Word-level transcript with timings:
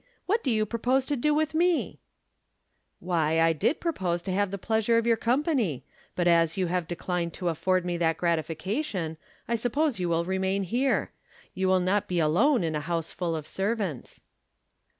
What 0.25 0.43
do 0.43 0.49
you 0.49 0.65
propose 0.65 1.05
to 1.05 1.15
do 1.15 1.31
with 1.31 1.53
me?"" 1.53 1.99
Why, 2.99 3.39
I 3.39 3.53
did 3.53 3.79
propose 3.79 4.23
to 4.23 4.31
have 4.31 4.49
the 4.49 4.57
pleasure 4.57 4.97
of 4.97 5.05
your 5.05 5.15
company; 5.15 5.85
but, 6.15 6.27
as 6.27 6.57
you 6.57 6.65
have 6.65 6.87
declined 6.87 7.33
to 7.35 7.49
af 7.49 7.59
ford 7.59 7.85
me 7.85 7.97
that 7.97 8.17
gratification, 8.17 9.17
I 9.47 9.53
suppose 9.53 9.99
you 9.99 10.09
will 10.09 10.25
re 10.25 10.39
main 10.39 10.63
here. 10.63 11.11
You 11.53 11.67
wUl 11.67 11.81
not 11.81 12.07
be 12.07 12.17
alone 12.19 12.63
in 12.63 12.73
a 12.75 12.79
house 12.81 13.11
full 13.11 13.35
of 13.35 13.45
servants." 13.45 14.23